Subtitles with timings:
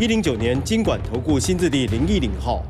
[0.00, 2.64] 一零九年经管投顾新字第零一零号。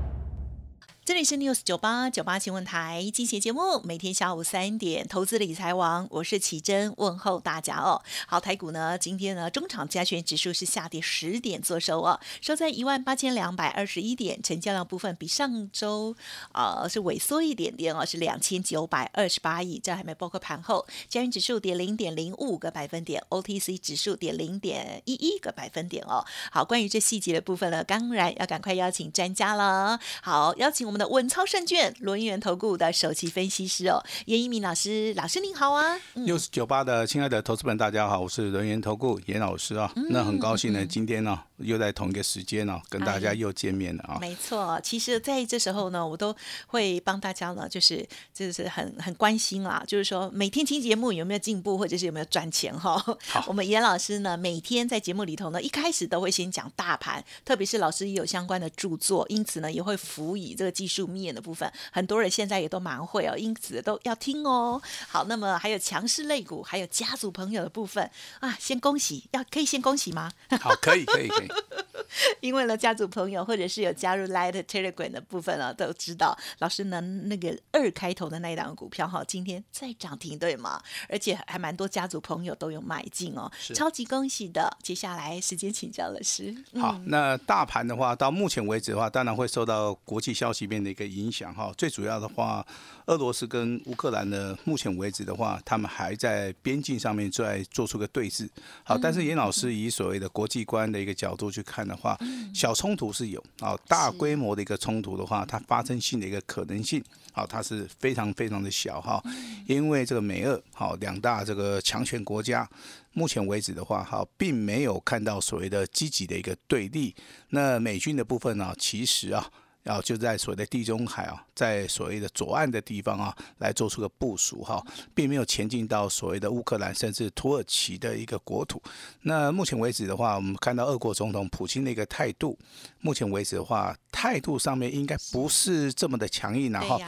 [1.05, 8.01] 这里是 News 九八九八新闻台，进行节目，每天下午三点，投资理财王，我是启珍，问候大家哦。
[8.27, 16.17] 好，台股呢，今天呢，中场加权指数是下跌十点做收哦，收在一万八千两百二十一点，成交量部分比上周
[16.55, 26.25] 呃是萎缩一点点哦，是两千九百二十八亿，这还没包括盘后，加权指数跌零点零五个百分点，OTC 指数跌零点一一个百分点哦。
[26.51, 30.01] 好，关于这细节的部分呢，当然要赶快邀请专家了。
[30.23, 30.94] 好，邀请我。
[30.95, 35.99] 我们的稳操胜券轮源投顾的首席分析师哦，严一鸣老师，老师您好啊！
[36.13, 39.93] 六十九八的亲爱的投资们，大家好，我是轮源投顾严老师啊。
[40.11, 44.19] 那很高兴呢，今天呢又在同一个时间呢跟大家又见面了啊。
[44.21, 46.33] 没错，其实在这时候呢，我都
[46.69, 53.05] 会帮大家呢，就是就是很很关心啊，就是说每天听节目有没有进步，或者是有没有赚钱哈。
[53.49, 60.84] 我们严老师呢，每天在节目里头呢，一开始都会先讲大盘，特别是老师也有相关的著作，因此呢也会辅以这个。
[60.85, 64.79] 技术面的部分，很多人现在也都蛮会哦，因此都要听哦。
[65.09, 70.31] 好，那么还有强势类股，还有家族朋友的部分啊，先恭喜，要可以先恭喜吗？
[70.61, 71.49] 好，可以，可以，可以。
[72.41, 80.81] 因为呢，家族朋友或者是有加入 Light Telegram 的部分呢，都知道老师呢那个二开头的那一档股票哈，今天在涨停对吗？
[81.09, 84.77] 而且还蛮多家族朋友都有买进哦，超级恭喜的。
[84.83, 86.55] 接下来时间请教老师。
[86.79, 91.73] 好，那大盘的话，到目前为止的话，当然会受到国际消息面的一个影响哈。
[91.77, 92.67] 最主要的话，
[93.07, 98.49] 俄罗斯跟乌克兰呢，目前为止的话，他们还在边境上面在做出个对峙。
[98.83, 102.19] 好，但是严老师以所谓的国际观的一个角度去看的话，
[102.55, 107.03] 小冲突是有啊，大规模的一个冲突的话，它发生性的一个可能性，
[107.33, 109.23] 好，它是非常非常的小哈。
[109.67, 112.69] 因为这个美俄好两大这个强权国家，
[113.13, 117.15] 目前为止的话，哈，并没有看到所谓的积极的一个对立。
[117.51, 119.51] 那美军的部分呢，其实啊。
[119.85, 124.85] 然后就在所谓的地中海啊，在所谓的左岸的地方啊，来做出个部署哈，
[125.15, 128.83] 并没有前进到所谓的乌克兰甚至土耳其的一个国土。
[129.23, 132.59] 那目前为止的话，我们看到俄国总统普京的一个态度，
[133.01, 137.01] 目前为止的话，态度上面应该不是这么的强硬，然后。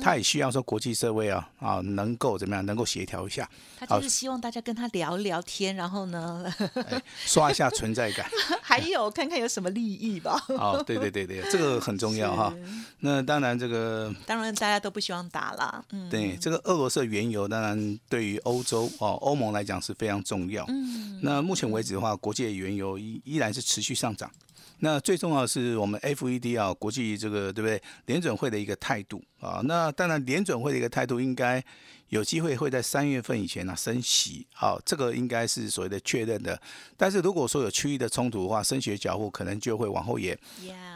[0.00, 3.48] 他也需要说国际社会啊啊能够怎么样能够协调一下，
[3.78, 6.52] 他就是希望大家跟他聊聊天，然后呢
[7.24, 8.28] 刷一下存在感，
[8.62, 10.42] 还有看看有什么利益吧。
[10.48, 12.54] 哦，对对对对，这个很重要哈。
[13.00, 15.84] 那当然这个当然大家都不希望打了。
[15.90, 20.64] 嗯，对，这个俄罗斯原油当然对于欧洲哦欧盟来讲是非常重要。
[20.68, 24.30] 嗯，那目前为止的话，国际的原油依依然是持续上涨。
[24.80, 27.82] 那最重要的是我们 FED 啊，国际这个对不对？
[28.06, 31.62] 联准会的一个态度啊，那当然联准会的一个态度应该
[32.10, 36.60] 有机会会在三月份以前呢升息，好，这个应该是所谓的确认的。
[36.96, 40.38] 但是如果说有区域的冲突的话，升息脚步可能就会往后延。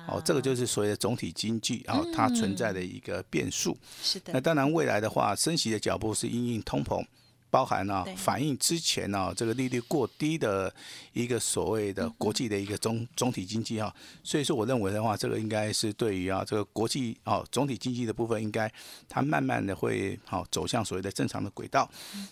[0.09, 3.77] 哦，这个就是所谓的总体经济啊，它存在的一个变数。
[4.03, 4.33] 是的。
[4.33, 7.05] 那当然未来的话，升息的脚步是因应通膨。
[7.53, 10.75] 包含呢，反映之前呢，这个利率过低的
[11.13, 18.73] 一个所谓的国际的一个总总体经济哈，所以说我认为的话，这个应该是对于啊这个国际啊总体经济的部分，应该
[19.07, 21.87] 它慢慢的会好走向所谓的正常的轨道。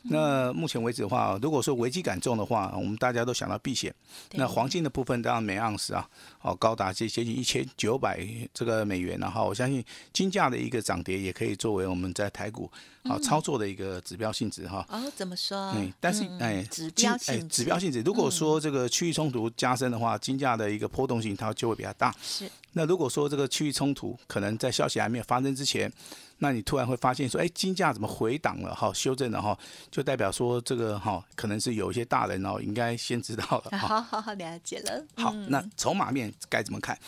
[0.05, 3.95] 那目前为止的话，如果说危机感重的话，我们大家都想到避险。
[4.33, 6.09] 那黄金的部分当然每盎司啊，
[6.41, 12.71] 哦高达接接近一千九百这个美元然后我相信金价的一个涨跌也可以作为我们在台股。
[13.05, 14.87] 好操作的一个指标性质哈。
[15.11, 15.73] 哦，怎么说？
[15.75, 18.01] 嗯，但是哎，指标性指标性质。
[18.03, 22.15] 如果说这个区域冲突加深的话，金价的一个波动性它就会比较大。
[22.23, 22.49] 是。
[22.73, 25.93] 那如果说这个区域冲突可能在消息还没有发生之前，
[26.43, 28.75] 那你突然会发现说，哎，金价怎么回档了？
[28.75, 29.57] 哈，修正了哈，
[29.91, 33.71] 就代表说这个哈，可能是有一些大人哦，应该先知道了。
[33.79, 35.05] 好好好，了解了。
[35.17, 36.99] 好，那筹码面该怎么看？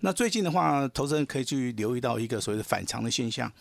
[0.00, 3.52] 那最近的话，投资人可以去留意到一个所谓的反常的现象。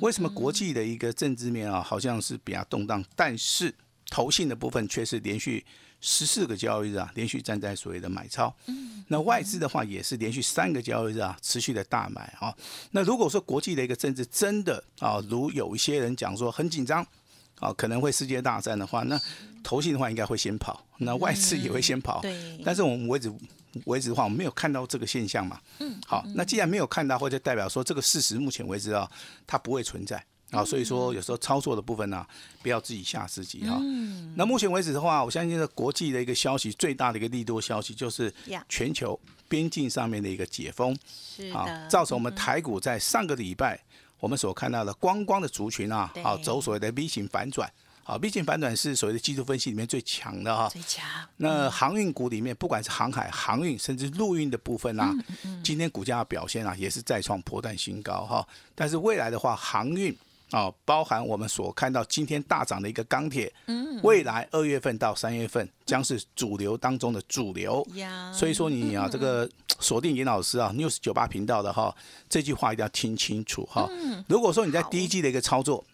[0.00, 3.74] 为什么国际的一个政治面啊，好像是比较动荡，但是
[4.08, 5.64] 投信的部分却是连续。
[6.00, 8.54] 十四个交易日啊，连续站在所谓的买超。
[8.66, 12.54] 嗯，那外资的话也是连续三个交易日啊，持续的大买啊。
[12.92, 17.06] 那如果说国际的一个政治真的啊，如有一些人讲说很紧张
[17.58, 19.20] 啊，可能会世界大战的话，那
[19.62, 22.20] 投信的话应该会先跑，那外资也会先跑。
[22.22, 22.58] 对。
[22.64, 23.30] 但是我们为止
[23.84, 25.60] 为止的话，我们没有看到这个现象嘛。
[25.80, 29.10] 嗯，好，那既然没有看到，或者代表说这个事实目前为止啊，
[29.46, 30.24] 它不会存在。
[30.50, 32.26] 啊，所以说有时候操作的部分呢，
[32.60, 33.80] 不要自己吓自己哈。
[34.34, 38.32] 那目前为止的话，我相信这国际的一个消息，最大的一个利多消息就是
[38.68, 39.18] 全球
[39.48, 40.92] 边境上面的一个解封，
[41.54, 43.80] 啊，造成我们台股在上个礼拜
[44.18, 50.68] 我们所看到的光光的族群啊，啊，走所谓的 V 型反转，啊，V 型反转是所谓的技术分析里面最强的哈。
[50.68, 51.06] 最强。
[51.36, 55.14] 那航运股里面，不管是航海、航运，甚至陆运的部分啊，
[55.62, 58.44] 今天股价表现啊，也是再创破断新高哈。
[58.74, 60.12] 但是未来的话，航运。
[60.52, 67.86] 哦，包含我们所看到今天大涨的一个钢铁，嗯，未来二月份到三月份将是主流当中的主流，
[68.32, 69.48] 所以说你啊，这个
[69.78, 71.94] 锁定严老师啊，news 九八频道的哈，
[72.28, 73.88] 这句话一定要听清楚哈。
[74.28, 75.84] 如果说你在第一季的一个操作，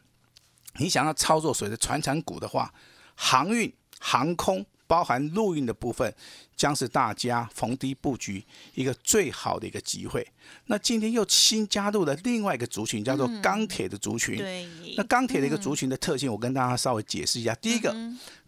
[0.79, 2.73] 你想要操作所谓的传产股的话，
[3.15, 4.65] 航运、航空。
[4.87, 6.13] 包含陆运的部分，
[6.57, 8.45] 将是大家逢低布局
[8.75, 10.27] 一个最好的一个机会。
[10.67, 14.37] 那今天又新加入了另外一个族群，叫做钢铁的族群。
[14.37, 14.67] 对。
[14.97, 17.55] 那钢铁的一个族群的特性，我跟大家稍微解释一下。
[17.57, 17.95] 第一个，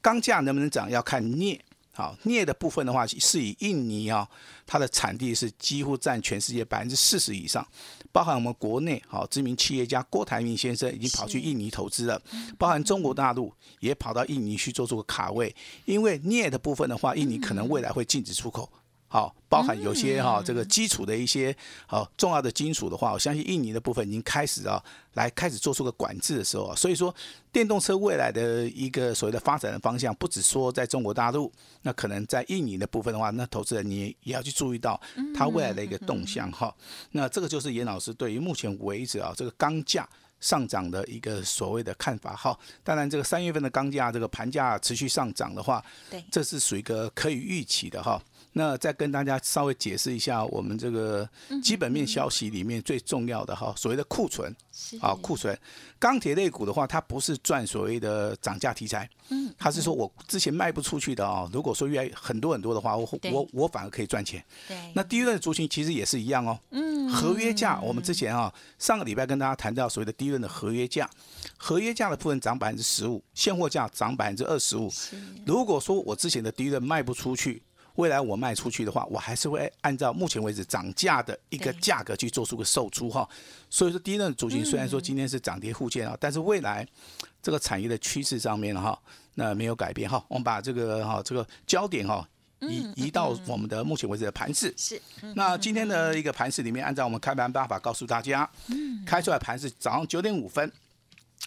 [0.00, 1.60] 钢价能不能涨，要看镍。
[1.98, 4.24] 好，镍的部分的话，是以印尼啊，
[4.64, 7.66] 它的产地是几乎占全世界百分之四十以上，
[8.12, 12.22] 包含我们国内好知名企业家郭台铭先生已经跑去印尼投资了，
[12.56, 15.52] 包含中国大陆也跑到印尼去做这个卡位，
[15.86, 18.70] 因为镍的部分的话，印尼可能未来会禁止出口。
[19.10, 21.54] 好，包含有些哈这个基础的一些
[21.86, 24.82] 好重要的金属的话，我相信印尼的部分已经开始啊，
[25.14, 27.14] 来开始做出个管制的时候啊，所以说
[27.50, 31.50] 电动车未来的一个所谓的发展的方向，不只说在中国大陆，
[31.82, 35.00] 那可能在印尼的部分的话，那投资人你也要去注意到
[35.34, 36.74] 它未来的一个动向哈。
[37.12, 40.06] 那这个就是严老师对于目前为止啊这个钢价
[40.40, 42.56] 上涨的一个所谓的看法哈。
[42.84, 48.22] 当然，这个三月份的钢价这个盘价持续上涨的话，对，这是属于一个可以预期的哈。
[48.52, 51.28] 那再跟大家稍微解释一下，我们这个
[51.62, 54.52] 基本面消息里面最重要的哈，所谓的库存，
[55.00, 55.56] 啊库存，
[55.98, 64.44] 钢铁类股的话，它不是赚所谓的涨价题材，嗯，它是说我之前卖不出去的啊，如果说越来很多很多的话，我我我反而可以赚钱。
[64.66, 71.08] 对，那第一轮的族群其实也是一样哦，嗯，合约价，我们之前啊上个礼拜跟大家谈到所谓的第一轮的合约价，
[71.56, 74.90] 合约价的部分涨百分之十五，现货价涨百分之二十五。
[75.46, 77.62] 如果说我之前的第一轮卖不出去。
[77.98, 83.28] 未来我卖出去的话，我还是会按照目前为止涨价的一个价格去做出个售出哈。
[83.68, 86.86] 所以说，第一轮主型虽然说今天是涨跌互见啊，但是未来
[87.42, 88.96] 这个产业的趋势上面哈，
[89.34, 90.24] 那没有改变哈。
[90.28, 92.24] 我们把这个哈这个焦点哈
[92.60, 94.72] 移移到我们的目前为止的盘势。
[94.76, 95.02] 是。
[95.34, 98.48] 那今天的一个盘势里面，按照我们开盘办法告诉大家，
[99.04, 100.70] 开出来盘是早上九点五分，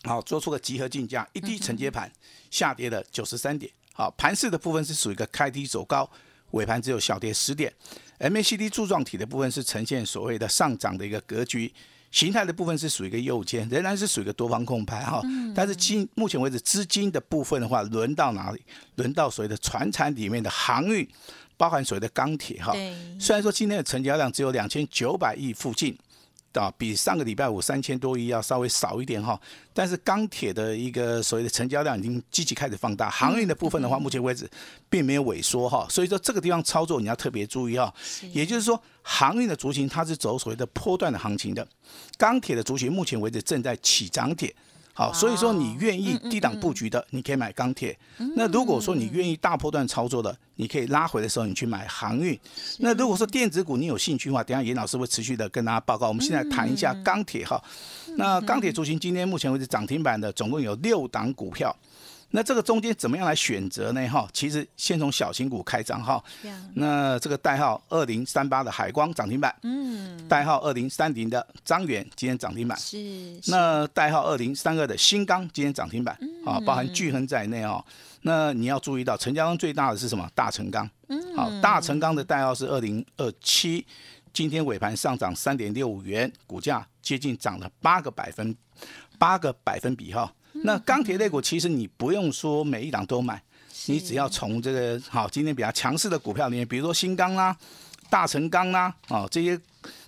[0.03, 2.11] 好做出个集合竞价，一低承接盘
[2.49, 3.71] 下跌了九十三点。
[3.93, 6.09] 好，盘势的部分是属于一个开低走高。
[6.51, 7.73] 尾盘只有小跌十点
[8.19, 11.73] ，MACD 柱状体的部分是呈现所谓的上涨的一个格局，
[12.11, 15.21] 形态的部分是属于一个右肩，仍然是属于一个多方控盘哈。
[15.55, 18.61] 但是今目前为止资金的部分的话，轮到哪里？
[18.95, 21.07] 轮到所谓的船产里面的航运，
[21.57, 22.73] 包含所谓的钢铁哈。
[23.19, 25.97] 虽然说今天的成交量只有两千九百亿附近。
[26.53, 29.39] 啊，比上个礼拜五三千多亿要稍微少一点哈，
[29.73, 34.49] 但是钢铁的一个所谓的成交量已经积极开始放大，航运的部分的话，目前为止
[34.89, 37.93] 并没有萎缩哈，所以说这个地方操作你要特别注意哈，
[38.33, 41.65] 也就是说航运的族群它是走所谓的波段的行情的，
[42.17, 44.53] 钢铁的族群目前为止正在起涨点。
[45.01, 47.97] 好，所以说你愿意低档布局的，你可以买钢铁。
[48.35, 52.39] 那如果说你愿意大波段操作的，你可以拉回的时候你去买航运。
[52.77, 56.07] 那如果说电子股你有兴趣的话，等下严老师会持续的跟大家报告。
[56.07, 57.59] 我们现在谈一下钢铁哈。
[58.15, 61.75] 那钢铁族群今天目前为止涨停板的总共有六档股票。
[62.33, 64.07] 那这个中间怎么样来选择呢？
[64.07, 66.23] 哈，其实先从小型股开张哈。
[66.75, 72.97] 那这个代号二零三八的海光涨停板，嗯，代号二零三零的张元今天涨停板，是。
[73.47, 77.83] 那代号二零三二的新钢今天涨停板，啊，包含巨恒在内哦。
[78.21, 80.29] 那你要注意到成交量最大的是什么？
[80.33, 83.85] 大成钢，嗯，好，大成钢的代号是二零二七，
[84.31, 88.55] 今天尾盘上涨三点六五元，股价接近涨了八个百分，
[89.19, 90.33] 八个百分比哈。
[90.63, 93.41] 那钢铁类股其实你不用说每一档都买，
[93.87, 97.55] 你只要从这个好今天比较强势的股票里面，比如说新钢啦、
[98.09, 99.59] 大成钢啦，哦这些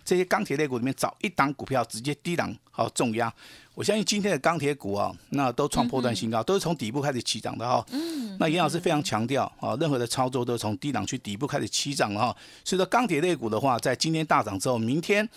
[0.06, 3.34] 这些钢铁类股里面找一档股票直接低档好重压。
[3.76, 7.84] 我相信今天的钢铁股啊，那都创破断新高，都是从底部开始起涨的哈。
[7.90, 8.38] 嗯。
[8.40, 12.38] 那严老师非常强调啊，任何的操作都从低档去底部开始起涨了哈。
[12.64, 15.28] 所以说钢铁类股的话，在今天大涨之后，明天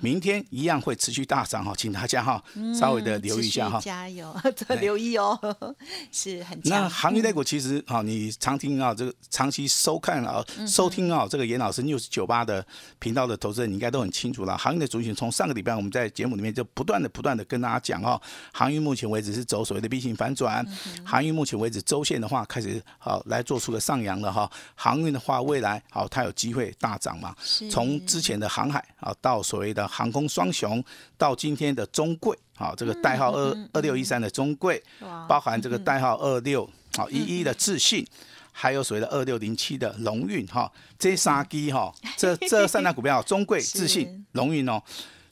[0.00, 2.42] 明天一样会持续大涨哈，请大家哈
[2.78, 3.80] 稍微的留意一下哈。
[3.80, 4.34] 加油，
[4.78, 5.38] 留意哦，
[6.12, 6.60] 是很。
[6.64, 12.62] 那行业类股其实啊，你常听啊，这个长期收看啊、收听啊，这个严老师 news 九八的
[12.98, 14.54] 频道的投资人，你应该都很清楚了。
[14.58, 17.70] 行业的族群从上个礼拜我们在节目里面就不断的不断的跟大。
[17.70, 18.20] 家讲哦，
[18.52, 20.66] 航运目前为止是走所谓的 B 型反转，
[21.04, 24.50] 航运目前为止周线的话开始好来做出个上扬了哈。
[24.74, 27.32] 航运的话，未来好它有机会大涨嘛？
[27.70, 30.82] 从之前的航海啊，到所谓的航空双雄，
[31.16, 34.82] 到今天的中贵啊，这个代号二二六一三的中贵，
[35.28, 38.04] 包含这个代号二六好一一的自信，
[38.50, 44.82] 还有所谓的二六零七的龙运哈，这三基哈，这 这三大股票，中贵、自信、龙运哦，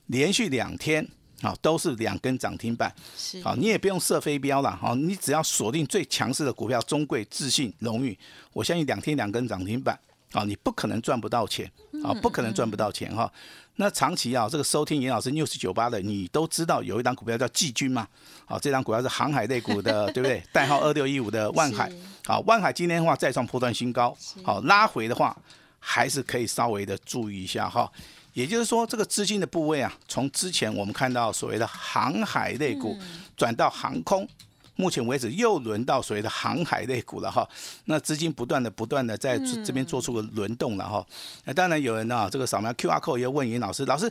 [0.07, 1.05] 连续两天。
[1.41, 2.93] 好，都是两根涨停板。
[3.17, 4.75] 是，好，你也不用设飞镖了。
[4.77, 8.19] 好，你只要锁定最强势的股票，中贵、自信、荣誉。
[8.53, 9.99] 我相信两天两根涨停板，
[10.33, 11.71] 啊，你不可能赚不到钱，
[12.03, 13.33] 啊，不可能赚不到钱哈。
[13.77, 18.09] 那长期啊，这个收听严老师 news 九八的，你都知道有一档股票叫季军嘛？
[18.45, 20.43] 好，这档股票是航海类股的， 对不对？
[20.53, 21.89] 代号二六一五的万海。
[22.27, 24.17] 好，万海今天的话再创破断新高。
[24.43, 25.37] 好，拉回的话
[25.79, 27.89] 还是可以稍微的注意一下哈。
[28.39, 32.97] 也就是说，这个资金的部位啊，从之前我们看到所谓的航海类股，
[33.37, 34.29] 转到航空，
[34.79, 37.47] 目前为止又轮到所谓的航海类股了哈。
[37.85, 41.05] 那资金不断的、不断的在这边做出个轮动了哈。
[41.45, 44.11] 那当然有人呢，这个扫描 Q R code 要问尹老师，老师。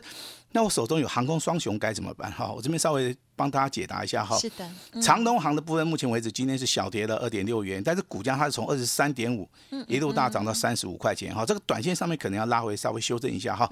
[0.52, 2.32] 那我手中有航空双雄该怎么办？
[2.32, 4.38] 哈，我这边稍微帮大家解答一下哈。
[4.38, 4.66] 是的，
[5.02, 9.46] 长东航的部分，目前为止今天是小跌了二点六元，但是股价它是从二十三点五
[9.86, 11.44] 一路大涨到三十五块钱哈。
[11.44, 13.68] 这个短线上面可能要拉回稍微修正一下哈。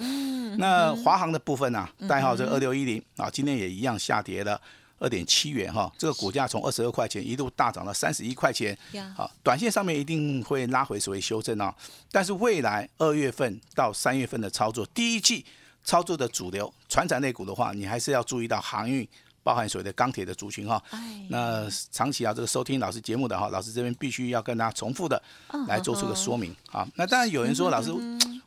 [0.59, 4.61] 那华航的部分呢，代号这二六一零啊，今天也一样下跌了
[4.99, 5.93] 二点七元哈。
[5.99, 8.77] 这个股价从二十二块钱一路大涨到三十一块钱。
[9.15, 11.75] 好，短线上面一定会拉回所谓修正啊。
[12.11, 15.45] 但是未来二月份到三月份的操作，第一季。
[15.87, 19.07] 操作的主流船产类股的话，你还是要注意到航运，
[19.45, 20.83] 包含所谓的钢铁的族群哈。
[21.29, 25.23] 那长期啊，这个收听老师节目的哈，老师这边必须要跟大家重复的
[25.69, 26.85] 来做出个说明啊。
[26.97, 27.93] 那当然有人说，老师，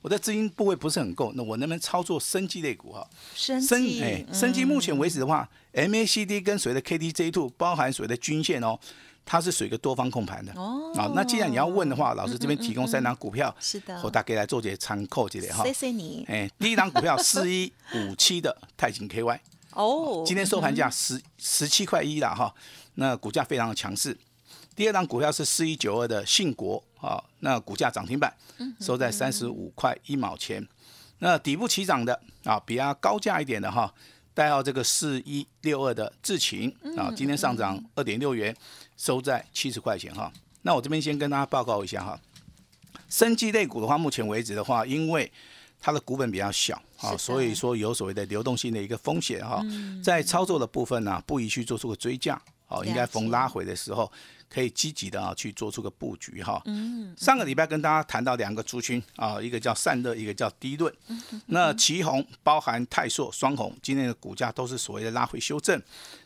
[0.02, 3.08] 我的资金部位不是很够，那我能不能操作生机类股哈？
[3.36, 3.60] 生
[4.02, 8.80] 哎，生机目前为止的话，MACD 跟所谓的 KDJ Two 包含所谓的均线哦。
[9.26, 10.92] 它是属于一个多方控盘的哦。
[10.96, 15.64] 啊，那既然你要问的话，老师这边提供三档股票，是的，我大概来做些参考这类哈。
[15.64, 16.26] 谢谢你。
[16.28, 19.40] 哎，第一档股票四一五七的泰景 KY
[19.74, 22.52] 哦，今天收盘价十十七块一了哈，
[22.96, 24.18] 那股价非常的强势。
[24.76, 28.34] 第二档股票是四一九二的信国啊，那股价涨停板，
[28.80, 30.66] 收在三十五块一毛钱。
[31.20, 33.94] 那底部起涨的啊，比较高价一点的哈。
[34.34, 38.56] 代号这个四一六二的智勤啊，今天上涨二点六元，
[38.96, 40.32] 收在七十块钱哈。
[40.62, 42.18] 那我这边先跟大家报告一下哈，
[43.10, 45.30] 生技类股的话，目前为止的话，因为
[45.82, 49.62] 它的股本比较小啊，所以说有所谓的流动性的一个风险哈，
[50.02, 54.10] 在操作的部分呢，不宜去做出个追加好，应该逢拉回的时候。
[54.50, 56.62] 可以积极的啊去做出个布局哈。
[56.66, 57.16] 嗯。
[57.18, 60.94] 上个礼拜跟大家谈到两个族群啊，一个叫散热，一个叫低论。
[61.08, 61.22] 嗯。
[61.46, 65.82] 那旗红包含泰硕、双红，今天的股价都是所谓的拉回修正，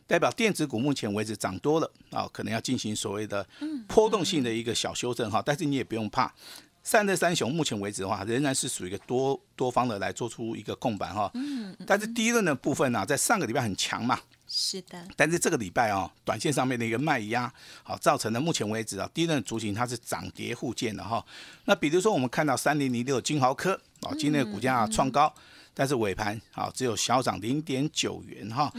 [0.08, 3.46] 代表电子股目前为止涨多了啊，可能要进行所谓的
[3.88, 5.44] 波动性的一个小修正哈。
[5.46, 6.34] 但是你也不用怕，
[6.82, 11.30] 散热三雄目前为止的话，仍然是属于一个多多方的来做出一个控板哈。
[11.34, 11.76] 嗯。
[11.86, 14.20] 但是低论的部分呢，在上个礼拜很强嘛。
[14.56, 21.26] 是的，但是这个礼拜哦，短线上面的一个卖压，好造成的目前为止啊，第一轮族群它是涨跌互见的哈。
[21.66, 25.34] 那比如说我们看到三零零六金豪科啊，今天的股价创高，
[25.74, 28.72] 但是尾盘啊只有小涨零点九元哈。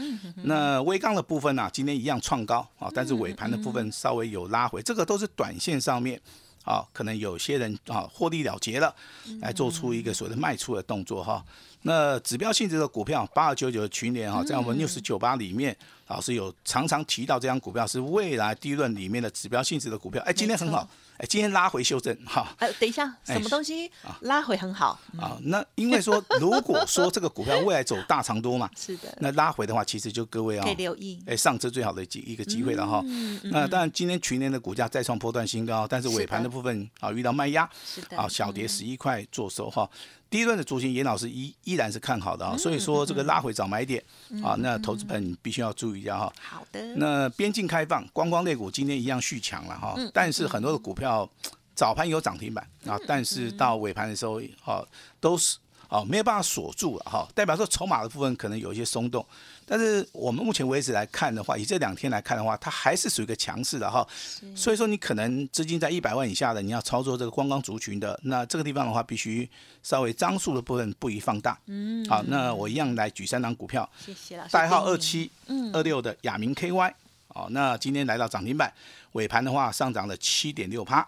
[0.43, 6.21] 那微钢的部分呢，今天一样创高啊，但是尾盘的部分稍微有拉回，这个都是短线上面。
[6.65, 8.93] 啊，可能有些人啊获利了结了，
[9.39, 11.45] 来做出一个所谓的卖出的动作哈。
[11.83, 20.21] 那指标性质的股票八二九九的群联哈，在我们六十九八里面，老师有常常提到这张股票是未来低润里面的指标性质的股票。
[20.23, 20.89] 哎，今天很好。
[21.17, 22.53] 哎，今天拉回修正哈。
[22.59, 23.89] 呃，等一下，什么东西
[24.21, 25.37] 拉回很好啊？
[25.43, 29.17] 那因为说，如果说这个股票未来走大长多嘛， 是的。
[29.21, 31.21] 那拉回的话，其实就各位啊，可以留意。
[31.25, 33.01] 哎，上车最好的机一个机会了哈。
[33.05, 38.17] 嗯那当然，今天群联的股价再创波段新高，但是尾盘的部分啊遇到卖压，是的。
[38.17, 39.89] 啊，小跌十一块做收哈。
[40.29, 44.03] 第一轮的主型严老师依依然是看好的啊，所以说这个拉回早买点
[44.43, 46.33] 啊，那投资朋友必须要注意一下哈。
[46.41, 46.95] 好的。
[46.95, 51.29] 那边境开放，观光类股今天一样续强了哈，但是很多的股票。
[51.77, 54.81] 早盘有涨停板啊，但是到尾盘的时候，啊，
[55.19, 55.57] 都是
[55.95, 59.25] 哦，没有办法锁住了哈，代表说筹码的部分可能有一些松动。
[59.65, 64.05] 但是我们目前为止来看的话，以这两天来看的话，它还是属于一个强势的哈。
[64.53, 69.49] 所以说你可能资金在一百万以下的，你要操作这个观光族群的，那这个地方的话，必须
[69.81, 71.57] 稍微张数的部分不宜放大。
[71.67, 74.51] 嗯，好，那我一样来举三档股票，谢谢老师。
[74.51, 75.31] 代号二七
[75.71, 76.93] 二六的亚明 KY，
[77.29, 78.73] 哦，那今天来到涨停板，
[79.13, 81.07] 尾盘的话上涨了七点六趴。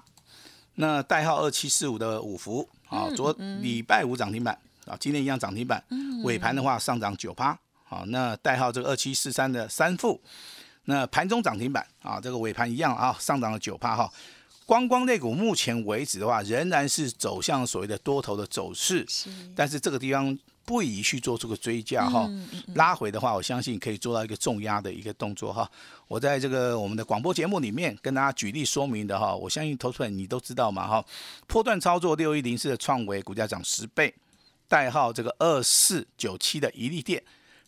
[0.76, 5.84] 那代号二七四五的五福，啊，昨礼拜五涨停板，啊，今天一样涨停板，
[6.24, 7.58] 尾盘的话上涨九趴。
[7.84, 10.20] 好，那代号这个二七四三的三富，
[10.86, 14.12] 那盘中涨停板啊，这个尾盘一样啊，上涨了九趴哈。
[14.66, 19.06] 光光类股目前为止的话，仍然是走向所谓的多头的走势，
[19.56, 22.30] 但是这个地方不宜去做出个追加哈，
[22.76, 25.72] 拉回的话，我相信可以做到一个重压的一个动作哈。
[26.10, 31.06] 我在这个我们的广播节目里面跟大家举例说明的哈，我相信投资人你都知道嘛哈。
[31.48, 34.14] 波段操作六一零四的创维股价涨十倍，
[34.68, 37.24] 代号这个二四九七的一利电。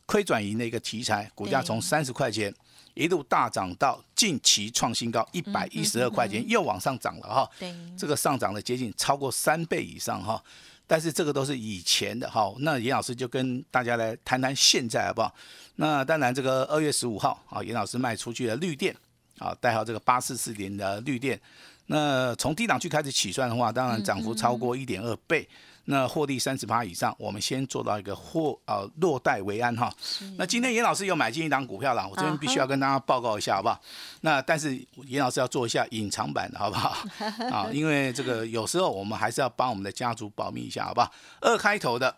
[0.05, 2.51] 亏转盈的一个题材，股价从三十块钱
[2.95, 7.47] 一路大涨到近期创新高一百一十二块钱，又往上涨了哈。
[7.59, 10.43] 对，这个上涨了接近超过三倍以上哈。
[10.87, 12.51] 但是这个都是以前的哈。
[12.61, 15.31] 那严老师就跟大家来谈谈现在好不好？
[15.75, 18.95] 那当然，这个二月十五号啊，严老师卖出去的绿电
[19.37, 21.39] 啊，代号这个八四四零的绿电，
[21.85, 25.47] 那从低档区开始起算的话，当然涨幅超过一点二倍。
[25.91, 29.91] 那获利三十趴以上，我们先做到一个获呃落袋为安哈。
[30.37, 33.81] 那今天严老师又买进一档股票了，我这边必须要跟大家报告一下，好不好？
[34.21, 36.95] 那但是严老师要做一下隐藏版的好不好？
[37.51, 41.11] 啊，因为这个有时候我们还是要帮我们的家族保密一下，好不好？
[41.41, 42.15] 二开头的，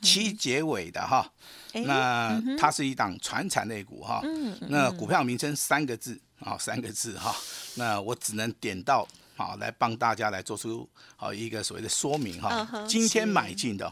[0.00, 1.28] 七结尾的哈。
[1.72, 4.22] 那它是一档传产类股哈。
[4.68, 7.34] 那股票名称三个字啊，三个字哈。
[7.74, 9.04] 那我只能点到。
[9.38, 12.66] 好，来帮大家来做出好一个所谓的说明哈。
[12.88, 13.86] 今天买进的，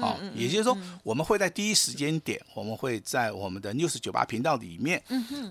[0.00, 5.02] 好，也就是说，我们会在第一时间点，我们会在我们的 news 九八频道里面，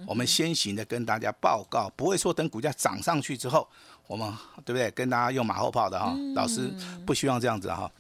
[0.08, 3.68] 我们先行的跟大家报告，不会说等股价涨上去之后，
[4.08, 4.26] 我们
[4.64, 4.90] 对不对？
[4.92, 6.16] 跟大家用马后炮的哈。
[6.34, 6.72] 老师
[7.06, 7.92] 不希望这样子哈。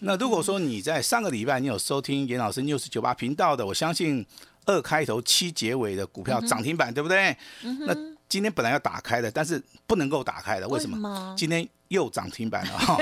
[0.00, 4.26] 那如果说你在上个礼拜你有收听严老师 news 九八频道的，我相信
[4.66, 7.34] 二开头七结尾的股票涨停板，对不对？
[7.62, 7.96] 那
[8.30, 11.34] 今天本来要打开的，但是不能够打开的，为什么？
[11.36, 11.68] 今天。
[11.90, 12.96] 又涨停板了 哈，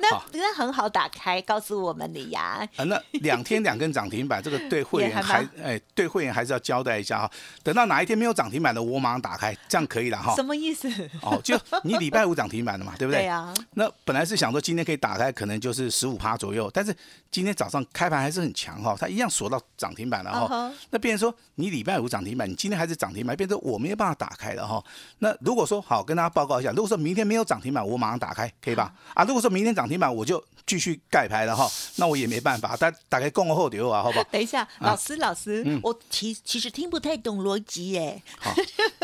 [0.00, 2.66] 那那很好打开，告诉我们你呀。
[2.76, 7.30] 啊，那两天两根涨停板，这个对会员还哎，对会员还是要交代一下哈。
[7.62, 10.34] 等到哪一天没有涨停板的，我马上打开，这样可以了哈。
[10.34, 10.90] 什么意思？
[11.22, 13.22] 哦，就你礼拜五涨停板的嘛， 对不对？
[13.22, 13.52] 对呀。
[13.72, 16.94] 那本来是想说今天可以打开，可能就是十五趴左右，但是
[17.30, 20.70] 今天早上开盘还是很强哈，它一样锁到涨停板了哈。
[20.90, 24.84] 那变成说你礼拜五涨停板，你今天还是涨停板，变成我没有办法打开了哈。
[25.20, 28.92] 那如果说好，跟大家报告一下，如果说明天没有涨停板，我马上打开，可以吧？
[29.14, 34.24] 啊，如果说明天涨停板，我就继续盖牌了哈， 那我也没办法，大打开供后流啊，好不好？
[34.32, 38.20] 等一下，老师，老师，我其其实听不太懂逻辑耶。
[38.40, 38.52] 好，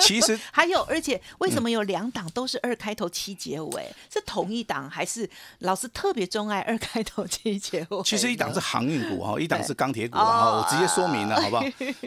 [0.02, 3.94] 其实 还有，而且为什么有两档都是二开头七结尾？
[4.12, 5.28] 是同一档还是
[5.60, 8.02] 老师特别钟爱二开头七结尾？
[8.02, 11.64] 其实一档是航运股哈，一档是钢铁股哈，我直接说明了，好不好？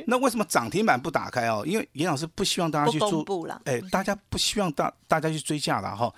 [0.08, 1.64] 那为什么涨停板不打开哦？
[1.66, 3.24] 因为严老师不希望大家去做，
[3.66, 6.12] 哎，大家不希望大大家去追价了哈。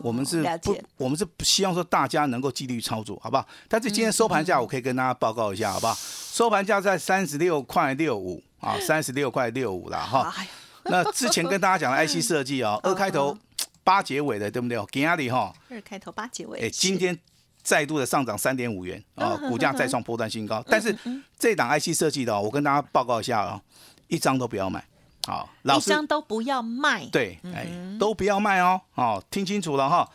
[0.00, 1.26] 我们是不，我们是。
[1.44, 3.46] 希望说大家能够纪律操作，好不好？
[3.68, 5.94] 但是今天收盘价，我可以跟大家报告一下，好不好？
[5.94, 10.32] 收盘价在三十六块六五啊，三十六块六五了哈。
[10.84, 13.36] 那之前跟大家讲的 IC 设计哦，二开头
[13.82, 14.78] 八结尾的，对不对？
[14.86, 15.52] 给压力哈。
[15.70, 16.60] 二开头八结尾。
[16.60, 17.18] 哎，今天
[17.62, 20.62] 再度的上涨三点五元啊，股价再创波段新高。
[20.68, 20.96] 但是
[21.38, 23.60] 这档 IC 设计的，我跟大家报告一下啊，
[24.06, 24.84] 一张都不要买，
[25.26, 27.06] 好，一张都不要卖。
[27.06, 27.66] 对，哎，
[27.98, 30.08] 都不要卖哦，哦，听清楚了哈。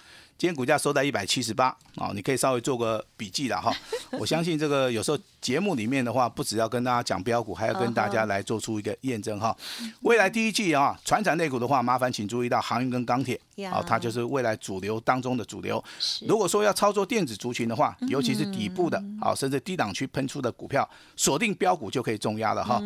[0.44, 3.74] 今天股价收在一百七十八啊，你可以稍微做个笔记了哈。
[4.20, 9.56] 我相信这个有时候节目里面的话，不只要跟大家讲标股，还要跟大家来做出一个验证哈。
[10.02, 13.40] 未来第一季啊，船产类股的话，麻烦请注意到航运跟钢铁
[13.72, 15.82] 啊，它就是未来主流当中的主流。
[16.28, 22.84] 如果说要操作电子族群的话，尤其是底部的啊，甚至低档区喷出的股票，锁定标股就可以重压了哈。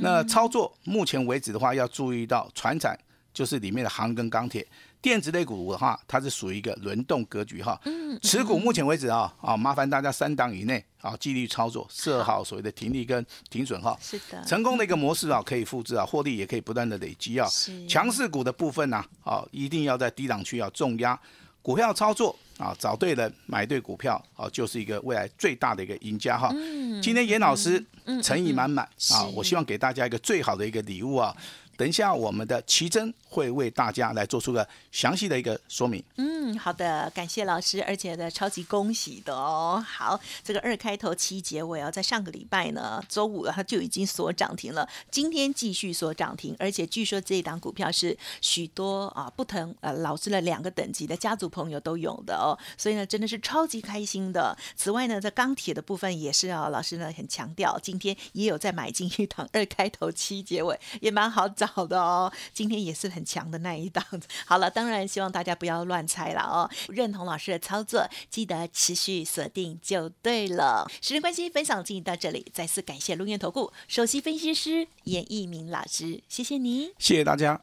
[0.00, 2.96] 那操作目前为止的话，要注意到船产
[3.34, 4.64] 就是里面的航跟钢铁。
[5.02, 7.80] 电子类股的话，它是属于一个轮动格局哈。
[7.84, 8.18] 嗯。
[8.20, 13.96] 持股目前为止啊，啊，麻烦大家三档以内啊，纪律操作，设好所谓的停利跟停损哈。
[14.00, 14.44] 是的。
[14.44, 17.48] 成功的一个模式啊，可以复制啊，获利也可以不断的累积啊。
[17.48, 17.86] 是。
[17.86, 21.18] 强势股的部分呢，啊，一定要在低档区要重压。
[21.62, 26.50] 股票操作啊，找对人，买对股票啊，就是一个未来最大的一个赢家哈。
[26.54, 27.00] 嗯。
[27.00, 27.82] 今天严老师
[28.22, 31.34] 诚意满满啊，我希望给大家一个最好的一个礼物啊。
[31.76, 36.02] 等一下，我们的奇珍会为大家来做出个详细的一个说明。
[36.16, 39.82] 嗯，好的，感谢老师，而且呢，超级恭喜的哦。
[39.86, 54.56] 好，这个二开头七结尾哦，在上个礼拜呢，周五它就已经锁涨停了，今天继续锁涨停，而且据说这一档股票是许多啊不同呃老师的两个等级的家族朋友都有的哦，所以呢，真的是超级开心的。
[54.76, 62.32] 此外呢，在钢铁的部分也是啊，老师呢很强调，今天也有在买进一档二开头七结尾，也蛮好找的哦。
[62.52, 64.04] 今天也是很强的那一档。
[64.46, 70.90] 好了，当然希望大家不要乱猜了哦，认同老师的操作，记得持续锁定就对了。
[71.00, 76.92] 时间关系，分享进行到这里，再次感谢龙源投顾首席分析师严一鸣老师，谢谢你。
[76.98, 77.60] 谢谢大家。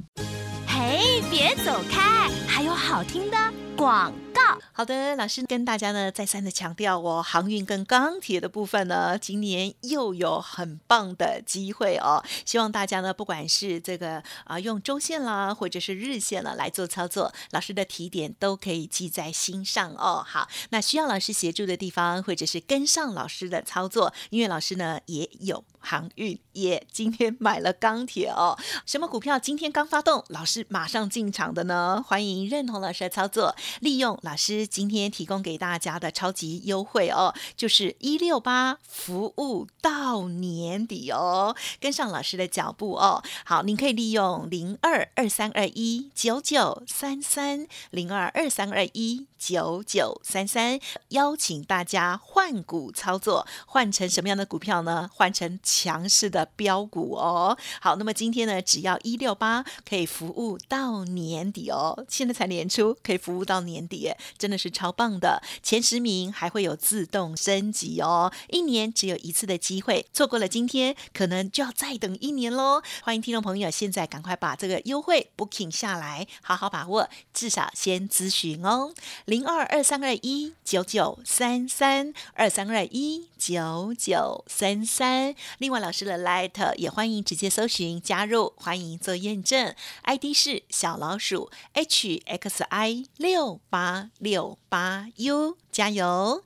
[0.68, 3.38] 嘿，别走开，还有好听的
[3.78, 4.42] 广告。
[4.74, 12.24] 好的，老师跟大家呢再三的强调哦，航运跟钢铁的部分呢，今年又有很棒的机会哦。
[12.44, 20.24] 希望大家呢，不管是这个啊用周线啦，或者是日线了来做操作，老师的提点都可以记在心上哦。
[20.28, 28.58] 好，那需要老师协助的地方，或者是跟上老师的操作，因为老师呢也有航运，也今天买了钢铁哦。
[28.86, 32.04] 什么股票今天刚发动，老师马上进场的呢？
[32.06, 43.24] 欢迎认同老师的操作，利用老师今天提供给大家的超级优惠哦，就是一六八服务到年底哦，跟上老师的脚步哦。
[43.46, 55.10] 好，您可以利用零二二三二一九九三三零二二三二一九九三三，邀请大家换股操作，换成什么样的股票呢？
[55.14, 57.58] 换成强势的标股哦。
[57.80, 65.42] 好，那么今天呢，只要一六八可以服务到年底哦，现在才年初，可以服务到年底，真的是超棒的。
[65.62, 72.82] 前十名还会有自动升级哦，一年只有一次的机会，错过了今天，可能就要再等一年喽。
[73.04, 78.94] 欢迎听众朋友，现在赶快把这个优惠 booking 下来，好好把握，至少先咨询哦，
[79.28, 85.36] 零二二三二一九九三三二三二一九九三三。
[85.58, 96.46] 另外，老师的 Light 也欢迎直接搜寻加入，欢迎做验证，ID 是小老鼠 HXI 六八六八 U，加油！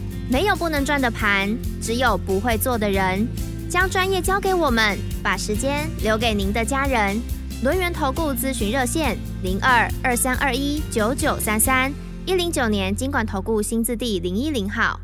[0.31, 3.27] 没有不能赚的盘，只有不会做的人。
[3.69, 7.19] 将专业交给我们，把时间留给您的家人。
[7.63, 11.91] 轮源投顾咨询热线：零二二三二一九九三三
[12.25, 14.97] 一零九年经管投顾新字第零一零号。